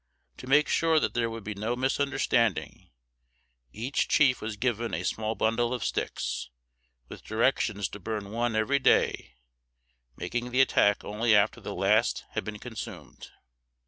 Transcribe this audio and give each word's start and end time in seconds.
To 0.37 0.47
make 0.47 0.67
sure 0.67 0.99
that 0.99 1.13
there 1.13 1.29
should 1.31 1.43
be 1.43 1.53
no 1.53 1.75
misunderstanding, 1.75 2.89
each 3.71 4.07
chief 4.07 4.41
was 4.41 4.57
given 4.57 4.95
a 4.95 5.03
small 5.05 5.35
bundle 5.35 5.75
of 5.75 5.85
sticks, 5.85 6.49
with 7.07 7.23
directions 7.23 7.87
to 7.89 7.99
burn 7.99 8.31
one 8.31 8.55
every 8.55 8.79
day, 8.79 9.35
making 10.17 10.49
the 10.49 10.59
attack 10.61 11.03
only 11.05 11.35
after 11.35 11.61
the 11.61 11.75
last 11.75 12.23
had 12.31 12.43
been 12.43 12.57
consumed. 12.57 13.29